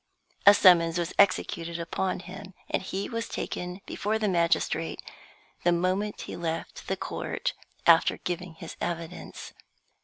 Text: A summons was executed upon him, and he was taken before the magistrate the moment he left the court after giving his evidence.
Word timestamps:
A 0.47 0.55
summons 0.55 0.97
was 0.97 1.13
executed 1.19 1.79
upon 1.79 2.21
him, 2.21 2.55
and 2.71 2.81
he 2.81 3.07
was 3.07 3.29
taken 3.29 3.81
before 3.85 4.17
the 4.17 4.27
magistrate 4.27 4.99
the 5.63 5.71
moment 5.71 6.21
he 6.21 6.35
left 6.35 6.87
the 6.87 6.97
court 6.97 7.53
after 7.85 8.17
giving 8.17 8.55
his 8.55 8.75
evidence. 8.81 9.53